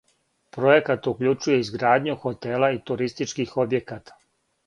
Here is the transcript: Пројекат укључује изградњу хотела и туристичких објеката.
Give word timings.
Пројекат 0.55 1.09
укључује 1.11 1.57
изградњу 1.65 2.17
хотела 2.23 2.71
и 2.77 2.81
туристичких 2.89 3.55
објеката. 3.65 4.19